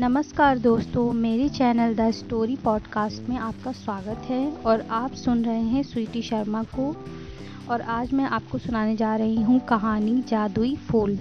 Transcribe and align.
नमस्कार 0.00 0.58
दोस्तों, 0.58 1.12
मेरे 1.12 1.48
चैनल 1.48 1.94
द 1.94 2.10
स्टोरी 2.10 2.56
पॉडकास्ट 2.56 3.28
में 3.28 3.36
आपका 3.36 3.72
स्वागत 3.72 4.22
है 4.24 4.52
और 4.56 4.80
आप 4.90 5.14
सुन 5.14 5.44
रहे 5.44 5.62
हैं 5.62 5.82
स्वीटी 5.82 6.22
शर्मा 6.22 6.62
को। 6.62 6.86
और 7.70 7.80
आज 7.80 8.12
मैं 8.12 8.24
आपको 8.24 8.58
सुनाने 8.58 8.96
जा 8.96 9.14
रही 9.16 9.42
हूँ 9.42 9.58
कहानी 9.60 10.22
जादुई 10.28 10.74
फूल। 10.76 11.18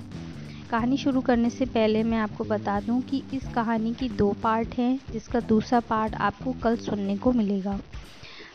कहानी 0.71 0.97
शुरू 0.97 1.21
करने 1.21 1.49
से 1.49 1.65
पहले 1.65 2.03
मैं 2.03 2.17
आपको 2.17 2.43
बता 2.43 2.79
दूँ 2.79 3.01
कि 3.01 3.21
इस 3.33 3.47
कहानी 3.55 3.93
की 3.93 4.09
दो 4.09 4.31
पार्ट 4.43 4.75
हैं, 4.75 4.99
जिसका 5.11 5.39
दूसरा 5.39 5.79
पार्ट 5.79 6.15
आपको 6.15 6.53
कल 6.53 6.77
सुनने 6.77 7.17
को 7.17 7.31
मिलेगा। 7.31 7.79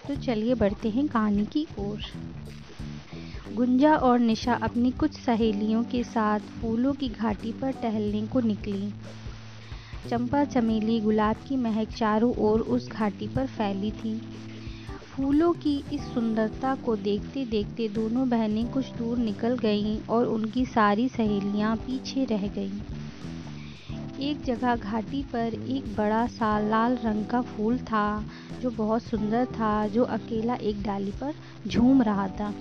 तो 0.09 0.16
चलिए 0.16 0.54
बढ़ते 0.54 0.91
हैं 0.91 1.06
कहानी 1.09 1.45
की 1.46 1.66
ओर। 1.79 2.00
गुंजा 3.54 3.95
और 3.96 4.18
निशा 4.18 4.54
अपनी 4.54 4.91
कुछ 4.91 5.20
सहेलियों 5.20 5.84
के 5.84 6.02
साथ 6.05 6.41
फूलों 6.41 6.92
की 6.92 7.09
घाटी 7.09 7.52
पर 7.52 7.72
टहलने 7.72 8.27
को 8.27 8.41
निकली। 8.41 8.92
चंपा, 10.10 10.44
चमेली, 10.44 11.00
गुलाब 11.00 11.36
की 11.48 11.56
महक 11.56 11.88
चारों 11.88 12.34
ओर 12.36 12.60
उस 12.60 12.88
घाटी 12.88 13.28
पर 13.28 13.46
फैली 13.46 13.90
थी। 13.90 14.20
फूलों 15.06 15.52
की 15.52 15.84
इस 15.92 16.00
सुंदरता 16.00 16.74
को 16.74 16.96
देखते 16.96 17.44
देखते 17.44 17.88
दोनों 17.88 18.28
बहनें 18.28 18.68
कुछ 18.68 18.92
दूर 18.92 19.18
निकल 19.18 19.58
गईं 19.58 20.00
और 20.00 20.27
उनकी 20.27 20.64
सारी 20.64 21.08
सहेलियाँ 21.08 21.77
पीछे 21.77 22.24
रह 22.24 22.48
गईं। 22.48 22.80
एक 24.20 24.42
जगह 24.42 24.77
घाटी 24.77 25.22
पर 25.22 25.54
एक 25.54 25.94
बड़ा 25.96 26.27
सा 26.27 26.58
लाल 26.58 26.96
रंग 26.96 27.27
का 27.27 27.42
फूल 27.42 27.78
था, 27.78 28.24
जो 28.62 28.70
बहुत 28.70 29.02
सुंदर 29.02 29.46
था, 29.46 29.86
जो 29.88 30.05
अकेला 30.05 30.55
एक 30.55 30.82
डाली 30.82 31.12
पर 31.20 31.34
झूम 31.66 32.02
रहा 32.02 32.28
था। 32.28 32.55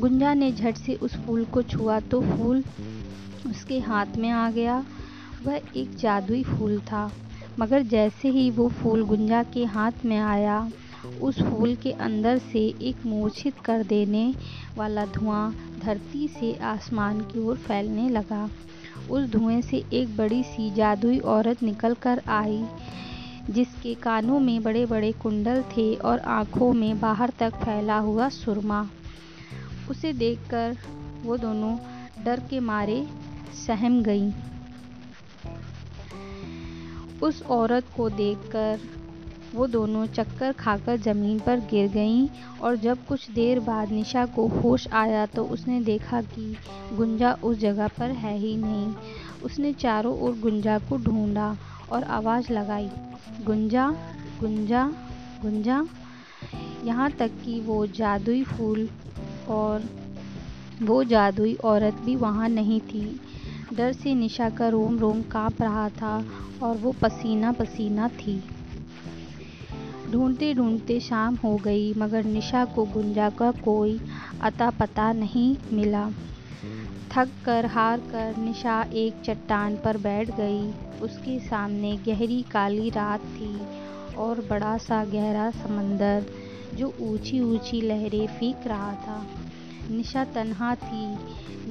गुंजा 0.00 0.34
ने 0.34 0.52
झट 0.52 0.76
से 0.76 0.94
उस 0.94 1.16
फूल 1.16 1.44
को 1.44 1.62
छुआ 1.62 2.00
तो 2.00 2.20
फूल 2.20 2.64
उसके 3.46 3.78
हाथ 3.78 4.06
में 4.16 4.30
आ 4.30 4.50
गया। 4.50 4.84
वह 5.46 5.60
एक 5.76 5.96
जादुई 5.96 6.42
फूल 6.42 6.80
था। 6.80 7.10
मगर 7.58 7.82
जैसे 7.82 8.28
ही 8.28 8.50
वो 8.50 8.68
फूल 8.68 9.02
गुंजा 9.02 9.42
के 9.42 9.64
हाथ 9.64 9.92
में 10.04 10.18
आया, 10.18 10.70
उस 11.22 11.42
फूल 11.42 11.74
के 11.74 11.92
अंदर 11.92 12.38
से 12.38 12.58
एक 12.58 13.06
मूर्छित 13.06 13.58
कर 13.58 13.82
देने 13.82 14.34
वाला 14.76 15.04
धुआँ 15.06 15.54
धरती 15.78 16.28
से 16.28 16.54
आसमान 16.54 17.20
की 17.20 17.38
ओर 17.38 17.56
फैलने 17.56 18.08
लगा। 18.08 18.50
उस 19.10 19.30
धुएँ 19.30 19.62
से 19.62 19.84
एक 19.92 20.16
बड़ी 20.16 20.42
सी 20.42 20.70
जादुई 20.70 21.18
औरत 21.18 21.62
निकल 21.62 21.94
कर 21.94 22.22
आई, 22.28 22.64
जिसके 23.50 23.94
कानों 23.94 24.40
में 24.40 24.62
बड़े 24.62 24.86
बड़े 24.86 25.12
कुंडल 25.12 25.62
थे 25.62 25.94
और 25.94 26.18
आँखों 26.18 26.72
में 26.72 27.00
बाहर 27.00 27.32
तक 27.38 27.54
फैला 27.54 27.98
हुआ 27.98 28.28
सुरमा। 28.28 28.88
उसे 29.90 30.12
देखकर 30.12 30.76
वो 31.22 31.36
दोनों 31.36 31.76
डर 32.24 32.40
के 32.50 32.60
मारे 32.60 33.06
सहम 33.66 34.02
गईं। 34.02 34.32
उस 37.24 37.42
औरत 37.50 37.84
को 37.96 38.08
देखकर 38.10 38.80
वो 39.54 39.66
दोनों 39.66 40.06
चक्कर 40.06 40.52
खाकर 40.52 40.96
ज़मीन 40.96 41.38
पर 41.40 41.60
गिर 41.70 41.88
गईं 41.88 42.28
और 42.60 42.76
जब 42.76 43.04
कुछ 43.06 43.30
देर 43.30 43.60
बाद 43.60 43.92
निशा 43.92 44.24
को 44.26 44.46
होश 44.50 44.86
आया 44.92 45.24
तो 45.26 45.44
उसने 45.46 45.80
देखा 45.80 46.20
कि 46.22 46.54
गुंजा 46.92 47.32
उस 47.44 47.58
जगह 47.58 47.88
पर 47.98 48.10
है 48.22 48.36
ही 48.38 48.56
नहीं। 48.56 48.94
उसने 49.42 49.72
चारों 49.72 50.16
ओर 50.18 50.38
गुंजा 50.40 50.78
को 50.78 50.96
ढूंढा 50.96 51.56
और 51.92 52.04
आवाज़ 52.12 52.52
लगाई, 52.52 52.90
गुंजा 53.46 53.88
गुंजा 54.40 54.84
गुंजा, 55.42 55.84
यहाँ 56.84 57.10
तक 57.10 57.30
कि 57.44 57.60
वो 57.60 57.86
जादुई 57.88 58.42
फूल 58.44 58.88
और 59.48 59.82
वो 60.82 61.02
जादुई 61.04 61.54
औरत 61.64 61.94
भी 61.94 62.16
वहाँ 62.16 62.48
नहीं 62.48 62.80
थी। 62.82 63.04
डर 63.76 63.92
से 63.92 64.14
निशा 64.14 64.50
का 64.50 64.68
रोम 64.68 64.98
रोम 64.98 65.22
काँप 65.22 65.62
रहा 65.62 65.88
था 65.88 66.24
और 66.62 66.76
वो 66.76 66.92
पसीना 67.02 67.52
पसीना 67.52 68.08
थी। 68.08 68.42
ढूंढते 70.10 70.54
ढूंढते 70.54 71.00
शाम 71.00 71.34
हो 71.34 71.56
गई, 71.56 71.94
मगर 71.94 72.24
निशा 72.24 72.64
को 72.64 72.84
गुंजा 72.84 73.30
का 73.30 73.50
कोई 73.50 74.00
अता 74.40 74.70
पता 74.70 75.12
नहीं 75.12 75.56
मिला। 75.72 76.10
थक 77.12 77.28
कर, 77.44 77.66
हार 77.66 78.00
कर 78.00 78.36
निशा 78.36 78.82
एक 78.82 79.14
चट्टान 79.24 79.76
पर 79.76 79.96
बैठ 79.96 80.30
गई। 80.30 80.70
उसके 81.02 81.38
सामने 81.38 81.96
गहरी 81.96 82.42
काली 82.42 82.90
रात 82.90 83.20
थी 83.20 83.60
और 84.14 84.46
बड़ा 84.50 84.76
सा 84.78 85.04
गहरा 85.04 85.50
समंदर 85.50 86.24
जो 86.74 86.94
ऊँची 87.00 87.40
ऊँची 87.40 87.80
लहरें 87.80 88.26
फीक 88.26 88.66
रहा 88.66 88.94
था। 88.94 89.26
निशा 89.90 90.24
तन्हा 90.24 90.74
थी, 90.74 91.18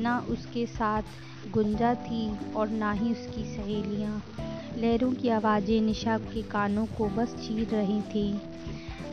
ना 0.01 0.19
उसके 0.19 0.65
साथ 0.65 1.01
गुंजा 1.47 1.95
थी 1.95 2.53
और 2.53 2.69
ना 2.69 2.91
ही 2.91 3.11
उसकी 3.11 3.45
सहेलियाँ। 3.45 4.23
लहरों 4.77 5.11
की 5.11 5.29
आवाज़ें 5.29 5.81
निशा 5.81 6.17
के 6.17 6.41
कानों 6.41 6.85
को 6.85 7.09
बस 7.09 7.35
चीर 7.35 7.67
रही 7.67 8.01
थी। 8.01 8.41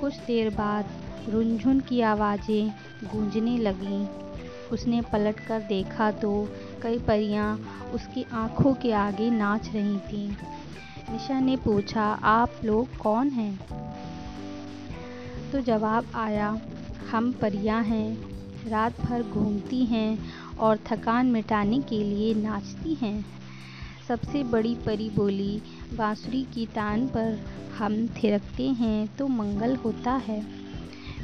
कुछ 0.01 0.17
देर 0.17 0.51
बाद 0.51 0.87
रुनझुन 1.29 1.81
की 1.81 2.01
आवाज़ें 2.01 2.71
गूंजने 3.05 3.59
लगीं। 3.59 4.07
उसने 4.69 5.01
पलट 5.03 5.41
कर 5.41 5.61
देखा 5.61 6.11
तो 6.11 6.49
कई 6.83 6.99
परियाँ 6.99 7.57
उसकी 7.95 8.27
आँखों 8.33 8.75
के 8.75 8.93
आगे 8.93 9.31
नाच 9.31 9.71
रही 9.75 9.99
थीं। 9.99 10.31
निशा 11.13 11.41
ने 11.41 11.57
पूछा, 11.57 12.05
आप 12.05 12.61
लोग 12.65 12.97
कौन 12.97 13.31
हैं? 13.31 13.57
तो 15.51 15.61
जवाब 15.61 16.13
आया, 16.15 16.49
हम 17.11 17.33
परियाँ 17.33 17.83
हैं। 17.83 18.40
रात 18.67 19.01
भर 19.01 19.23
घूमती 19.23 19.85
हैं 19.85 20.19
और 20.57 20.79
थकान 20.87 21.27
मिटाने 21.27 21.79
के 21.79 22.03
लिए 22.05 22.35
नाचती 22.35 22.95
हैं। 22.95 23.25
सबसे 24.09 24.43
बड़ी 24.45 24.75
परी 24.75 25.11
बोली, 25.11 25.63
बांसुरी 25.95 26.43
की 26.55 26.67
तान 26.67 27.07
पर 27.07 27.39
हम 27.79 28.07
थिरकते 28.07 28.69
हैं 28.69 29.17
तो 29.17 29.29
मंगल 29.29 29.77
होता 29.77 30.13
है। 30.13 30.45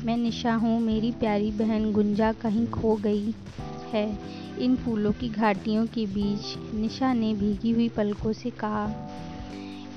मैं 0.05 0.17
निशा 0.17 0.55
हूँ, 0.55 0.81
मेरी 0.81 1.13
प्यारी 1.13 1.51
बहन 1.51 1.93
गुंजा 1.93 2.33
कहीं 2.33 2.67
खो 2.67 2.97
गई 2.97 3.35
है। 3.93 4.19
इन 4.59 4.77
फूलों 4.77 5.13
की 5.13 5.29
घाटियों 5.29 5.87
के 5.87 6.07
बीच 6.07 6.75
निशा 6.75 7.13
ने 7.13 7.35
भीगी 7.35 7.71
हुई 7.71 7.89
पलकों 7.89 8.33
से 8.33 8.51
कहा। 8.51 8.87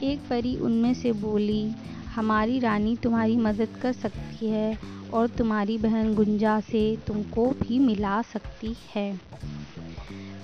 एक 0.04 0.20
परी 0.30 0.56
उनमें 0.56 0.94
से 0.94 1.12
बोली 1.12 1.72
हमारी 2.16 2.60
रानी 2.60 2.96
तुम्हारी 2.96 3.38
मदद 3.38 3.68
कर 3.82 3.94
सकती 3.94 4.50
है 4.50 4.80
और 5.14 5.28
तुम्हारी 5.28 5.78
बहन 5.78 6.16
गुंजा 6.16 6.60
से 6.60 6.98
तुमको 7.08 7.50
भी 7.50 7.80
मिला 7.80 8.22
सकती 8.22 8.76
है। 8.96 9.20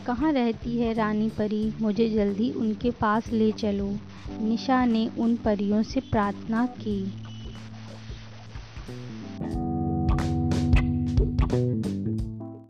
कहाँ 0.07 0.31
रहती 0.31 0.77
है 0.77 0.93
रानी 0.93 1.29
परी? 1.29 1.73
मुझे 1.81 2.09
जल्दी 2.09 2.51
उनके 2.51 2.91
पास 2.91 3.31
ले 3.31 3.51
चलो। 3.51 3.97
निशा 4.41 4.85
ने 4.85 5.09
उन 5.19 5.35
परियों 5.35 5.83
से 5.83 5.99
प्रार्थना 5.99 6.65
की। 6.65 7.13